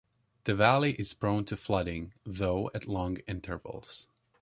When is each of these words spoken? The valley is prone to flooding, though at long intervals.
The 0.45 0.55
valley 0.55 0.93
is 0.93 1.13
prone 1.13 1.45
to 1.45 1.55
flooding, 1.55 2.13
though 2.25 2.71
at 2.73 2.87
long 2.87 3.17
intervals. 3.27 4.07